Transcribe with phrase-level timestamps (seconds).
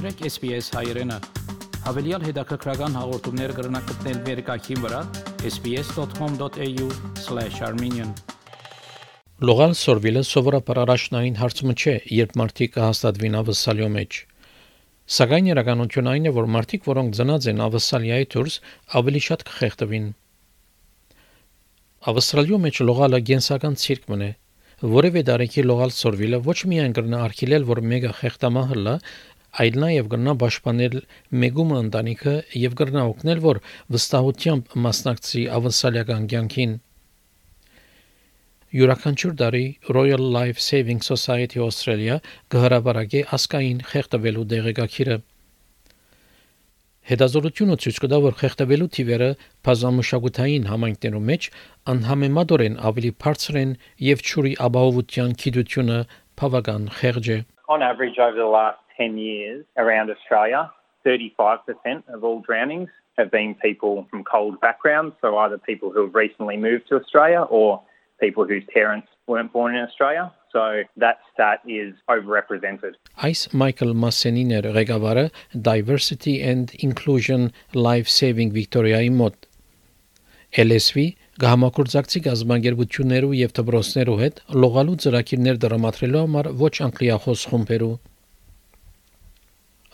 [0.00, 1.16] Մաղթրեք SPS հայրենը։
[1.84, 5.00] Հավելյալ հետաքրքրական հաղորդումներ կգրնակցնել վերկայքին վրա
[5.50, 8.14] sps.com.au/armenian
[9.44, 14.10] Լողալ սորվիլը սովորաբար առաջնային հարցումը չէ, երբ մարդիկ կհաստատվին ավսալյո մեջ։
[15.20, 18.54] Սակայն իրականությունն այն է, որ մարդիկ, որոնք ծնած են ավսալիայի դուրս,
[19.04, 20.06] ավելի շատ կխեղդվին։
[22.08, 24.30] Ավստրալիո մեջ լողալը գենսական ցիրկ մնե,
[24.80, 28.94] որևէ դարեկի լողալ սորվիլը ոչ միայն կրնա արխիլել, որ մեգա խեղտամահ լա,
[29.64, 30.94] այլ նաև կրնա պաշտպանել
[31.44, 33.60] մեգումը ընտանիքը եւ կրնա օգնել, որ
[33.96, 36.76] վստահությամբ մասնակցի ավսալական կյանքին։
[38.80, 39.64] Յուրաքանչյուր տարի
[39.96, 42.20] Royal Life Saving Society Australia
[42.54, 45.18] կհրաբարակի ասկային խեղդվելու դեղեկագիրը
[47.10, 49.28] Հետազոտությունը ցույց կտա, որ խեղդվելու թիվերը
[49.66, 51.48] բազմամշակութային համայնքներում մեջ
[51.92, 53.72] անհամեմատորեն ավելի բարձր են
[54.08, 55.96] եւ ճուրի ապահովության քիդությունը
[56.39, 57.39] բավական խեղճ է։
[57.73, 60.71] On average over the last 10 years around Australia,
[61.05, 66.15] 35% of all drownings have been people from cold backgrounds, so either people who have
[66.15, 67.81] recently moved to Australia or
[68.19, 70.31] people whose parents weren't born in Australia.
[70.51, 72.93] So that stat is overrepresented.
[73.27, 75.25] Այս Մայքլ Մասենին էր ղեկավարը
[75.67, 77.51] Diversity and Inclusion
[77.87, 79.49] Life Saving Victoria-ի մոտ։
[80.63, 81.03] LSV
[81.40, 87.92] գահամակորձակցի գազբանգերություններու եւ դպրոցներու հետ լողալու ծրագիրներ դրամատրելու համար ոչ անգլիախոս խումբերու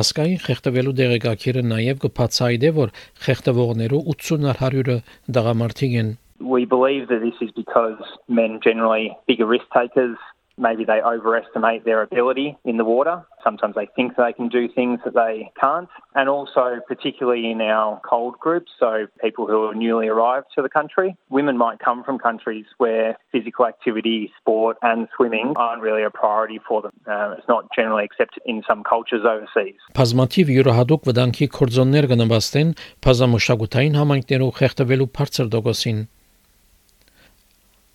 [0.00, 2.90] Ասկային խեղդվելու դեղեկագիրը նաև կբացահայտե, որ
[3.24, 4.96] խեղդվողներու 80-ը 100-ը
[5.36, 7.96] դղամարդիկ են։ We believe that this is because
[8.28, 10.18] men generally bigger risk takers.
[10.57, 13.25] Maybe they overestimate their ability in the water.
[13.43, 15.89] Sometimes they think they can do things that they can't.
[16.13, 20.69] And also, particularly in our cold groups, so people who are newly arrived to the
[20.69, 26.11] country, women might come from countries where physical activity, sport, and swimming aren't really a
[26.11, 26.91] priority for them.
[27.07, 29.81] Uh, it's not generally accepted in some cultures overseas.
[29.97, 32.75] Բազմաթիվ յուրահատուկ վտանգի կորձոններ կնվաստեն
[33.07, 36.05] բազմամշակութային համայնքներով խեղդվելու բարձր դոգոսին։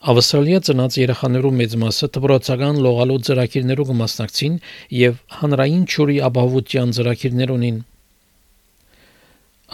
[0.04, 4.58] Ավստրալիա ծնած երեխաներու մեծ մասը դպրոցական լողալու ծրագիրներով կմասնակցին
[5.00, 7.78] եւ հանրային ճուրի ապահովության ծրագիրներ ունին։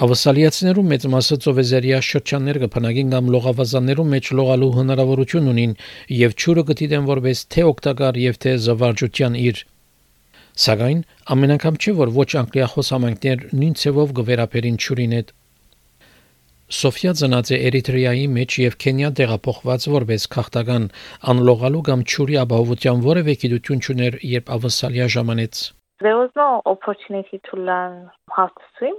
[0.05, 5.75] Ավստրալիացիներու մեծ մասը ծովեզերիա շրջաններ կփնագին կամ լողավազաններու մեջ լողալու հնարավորություն ունին
[6.19, 9.65] եւ ճուրը գտիդեն որպես թե օգտակար եւ թե զվարճության իր
[10.69, 11.03] Սակայն
[11.33, 15.37] ամեն անգամ չէ որ ոչ անգլիախոս համայնքներ նույն ցևով կվերապերին ճուրին հետ
[16.69, 20.83] Սոֆիա ծնած է Էրիտրեայի մեջ եւ Քենիա տեղափոխված որպես քաղաքական
[21.33, 25.61] անլողալու կամ ճուրի ապահովության որևէ գիտություն չուներ, երբ ավսալիա ժամանեց։
[26.05, 27.95] There was no opportunity to learn
[28.35, 28.93] how to swim.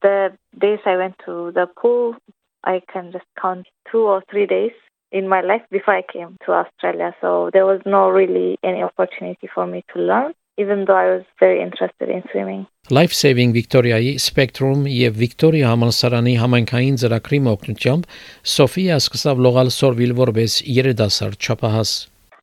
[0.00, 0.32] The
[0.64, 2.16] days I went to the pool,
[2.64, 4.72] I can just count two or three days
[5.12, 7.14] in my life before I came to Australia.
[7.20, 10.32] So there was no really any opportunity for me to learn.
[10.59, 12.65] even though I was very interested in swimming.
[12.89, 18.03] Life Saving Victoria-ի Spectrum եւ Victoria համալսարանի համայնքային ծրագրի օգնությամբ
[18.55, 21.93] Սոֆիա սկսավ լողալ Սորվիլ որպես երիտասարդ չափահաս։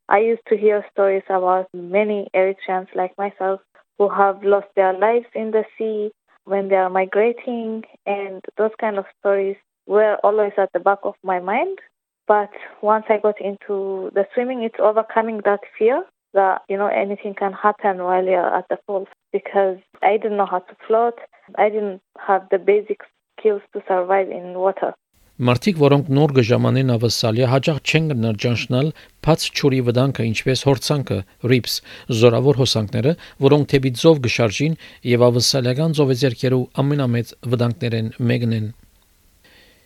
[0.08, 3.60] I used to hear stories about many Eritreans like myself
[3.98, 6.10] who have lost their lives in the sea
[6.44, 9.56] when they are migrating and those kind of stories
[9.86, 11.78] were always at the back of my mind.
[12.26, 12.50] But
[12.82, 16.04] once I got into the swimming, it's overcoming that fear
[16.39, 20.49] that you know anything can happen while you're at the pool because I didn't know
[20.53, 21.17] how to float.
[21.63, 22.99] I didn't have the basic
[23.33, 24.93] skills to survive in water.
[25.37, 28.87] Մարդիկ, որոնք նոր գժամանեն ավսալիա, հաջող չեն գնար ճանչնալ
[29.27, 31.17] բաց ճուրի վտանգը, ինչպես հորցանքը,
[31.51, 31.75] ռիփս,
[32.21, 33.13] զորավոր հոսանքները,
[33.45, 34.79] որոնք թեպի ծով գշարժին
[35.13, 38.67] եւ ավսալիական ծովեզերքերու ամենամեծ վտանգներեն մեկն են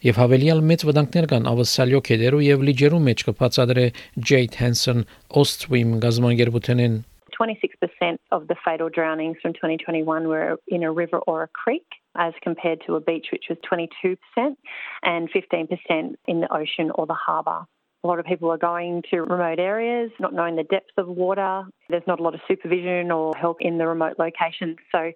[0.06, 3.86] եւ հավելյալ մեծ վտանգներ կան ավսալյո քեդերու եւ լիջերու մեջ կբացատրե
[4.30, 5.04] Jade Hansen
[5.42, 7.04] Ostwim գազամագերբութենեն
[7.36, 11.84] 26% of the fatal drownings from 2021 were in a river or a creek,
[12.16, 14.56] as compared to a beach, which was 22%,
[15.02, 17.66] and 15% in the ocean or the harbour.
[18.04, 21.64] A lot of people are going to remote areas, not knowing the depth of water.
[21.88, 24.76] There's not a lot of supervision or help in the remote locations.
[24.92, 25.12] So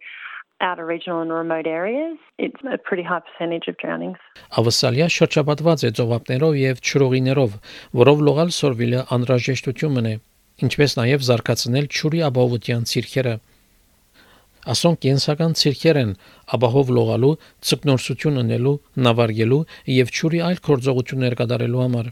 [0.61, 4.19] outer regional and remote areas, it's a pretty high percentage of drownings.
[4.59, 7.57] Ավսալիա շրջապատված է ծովափներով եւ ճրողիներով,
[8.01, 10.13] որով լողալ սորվիլը անհրաժեշտություն մնե,
[10.65, 13.35] ինչպես նաեւ զարգացնել ճուրի ապահովության ցիրքերը։
[14.65, 16.11] Ասոնք կենսական ցիրքեր են
[16.57, 17.33] ապահով լողալու,
[17.69, 19.59] ցկնորսություն ունելու, նավարկելու
[19.95, 22.07] եւ ճուրի այլ գործողություններ կատարելու համար։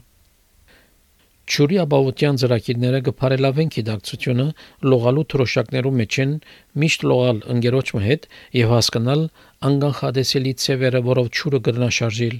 [1.52, 4.46] Ճուրի ապահովության ծրագիրները կփարելավեն գիտակցությունը
[4.92, 6.32] լողալու թրոշակներու մեջ են
[6.82, 8.24] միշտ լողալ ընկերոջ հետ
[8.60, 9.24] եւ հասկանալ
[9.70, 12.38] անգանխադեսելի ծևերը, որով ճուրը կգնաշարժիլ։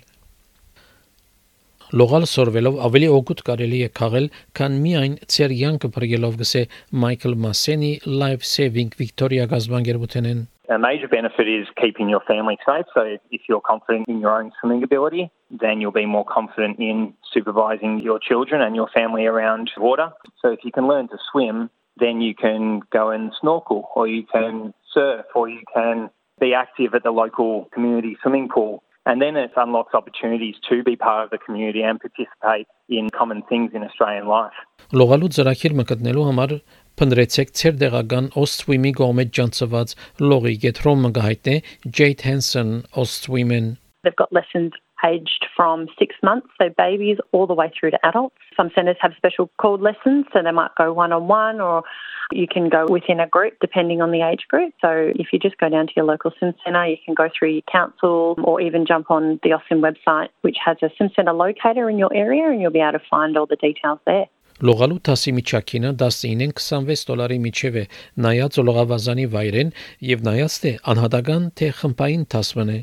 [2.01, 6.65] Լողալ սորվելով ավելի օգուտ կարելի է քաղել, քան միայն ծեր յանքը բրգելով գսե
[7.05, 7.93] Մայքլ Մասենի
[8.25, 12.86] Life Saving Victoria գազբանգերբութենեն։ A major benefit is keeping your family safe.
[12.94, 17.14] So if you're confident in your own swimming ability, then you'll be more confident in
[17.34, 20.10] supervising your children and your family around water.
[20.42, 24.24] So if you can learn to swim, then you can go and snorkel or you
[24.24, 26.10] can surf or you can
[26.40, 28.84] be active at the local community swimming pool.
[29.06, 33.42] And then it unlocks opportunities to be part of the community and participate in common
[33.50, 34.58] things in Australian life.
[35.00, 36.54] Լողալու ծրագիր մկտնելու համար
[37.00, 39.96] Փնտրեցեք ցեր դեղական Ostwimi գոմեջ ջանցված
[40.26, 41.56] լողի գետրոմը գահիտնե
[42.00, 42.74] Jade Hansen
[43.04, 44.72] Ostwimen They've got lessons
[45.04, 48.36] aged from six months, so babies, all the way through to adults.
[48.56, 51.84] Some centres have special called lessons, so they might go one on one or
[52.32, 54.74] you can go within a group depending on the age group.
[54.82, 57.52] So if you just go down to your local sim centre, you can go through
[57.52, 61.90] your council or even jump on the OSIM website, which has a sim centre locator
[61.90, 64.26] in your area, and you'll be able to find all the details there.
[64.63, 67.85] Լողալու տասի միջակինը 19-ին 26 դոլարի միջև է
[68.27, 69.73] նայած լողավազանի վայրեն
[70.15, 72.81] եւ նայած թե անհատական թե խմբային տասմն է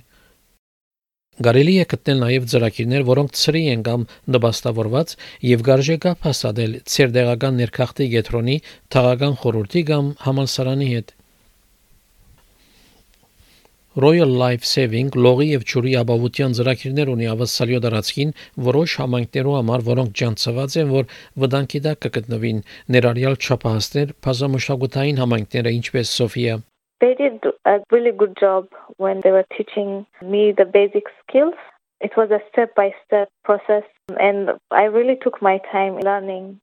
[1.41, 4.01] Գարելի է գտնել նաև ծրագիրներ, որոնք ծրի են կամ
[4.35, 5.13] նպաստավորված
[5.47, 8.57] եւ գարժե կապ հասադել ցերդեղական ներքախտի գետրոնի,
[8.91, 11.15] թաղական խորհրդի կամ համալսարանի հետ։
[13.93, 18.29] Royal Life Saving լողի եւ ջուրի ապահովության ծրագիրներ ունի ավասալյո դարածքին
[18.67, 21.09] որոշ համայնքներու համար, որոնք ջանցված են, որ
[21.43, 22.61] վտանգի տակ կգտնվին,
[22.95, 26.55] ներառյալ չափահասներ, բազմամշակութային համայնքները, ինչպես Սոֆիա։
[27.03, 31.59] They did a really good job when they were teaching me the basic skills.
[31.99, 33.83] It was a step by step process,
[34.15, 36.61] and I really took my time learning,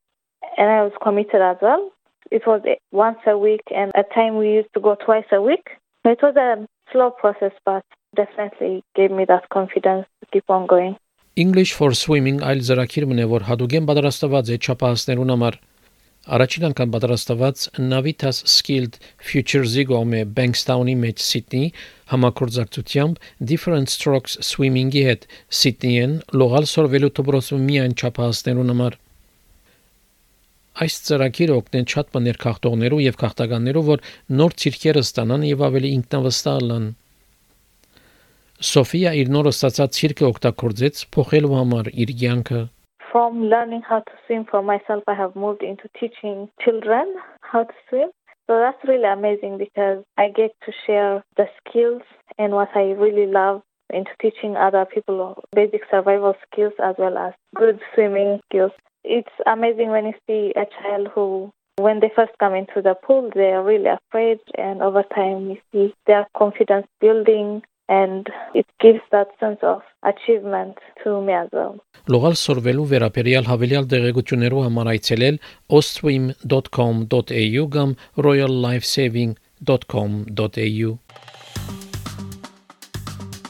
[0.57, 1.93] and I was committed as well.
[2.31, 5.77] It was once a week, and at time we used to go twice a week.
[6.07, 10.97] It was a slow process, but definitely gave me that confidence to keep on going.
[11.37, 15.59] English for Swimming այլ ծրագիրն է, որ հadogen պատրաստված է չափահասներուն համար։
[16.37, 18.99] Առաջին անգամ պատրաստված Navitas Skilled
[19.29, 21.63] Futures-ի գոմե Bankstown-ի մեջ Սիդնի
[22.13, 25.29] համակորձակցությամբ Different Strokes Swimming-ի հետ
[25.61, 28.99] Սիդնիեն լողալ սորվելու դպրոցում միայն չափահասներուն համար։
[30.79, 34.03] Այս ծրագիրը օգնեն շատ բաներ քաղտողներու եւ քաղտականներու, որ
[34.41, 36.85] նոր ցիրքերը ստանան եւ ավելի ինքնավստահ լան։
[38.69, 42.63] Սոֆիա իր նոր ստացած ցիրկը օգտագործեց փոխելու համար իր կյանքը։
[43.11, 47.75] From learning how to swim for myself, I have moved into teaching children how to
[47.89, 48.11] swim.
[48.47, 52.03] So that's really amazing because I get to share the skills
[52.39, 57.33] and what I really love into teaching other people basic survival skills as well as
[57.57, 58.73] good swimming skills.
[59.05, 63.31] It's amazing when you see a child who, when they first come into the pool,
[63.35, 69.01] they are really afraid, and over time, you see their confidence building, and it gives
[69.13, 71.79] that sense of achievement to me as well.
[72.09, 75.37] Լողալ սորվելու վերաբերյալ հավելյալ դեղեցություններով համար այցելել
[75.79, 77.91] ostwim.com.au կամ
[78.27, 80.91] royallifesaving.com.au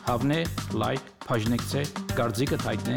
[0.08, 0.40] Հավնե
[0.80, 1.82] լայք, բաժնեկցե,
[2.16, 2.96] դարձիկը թայտնե,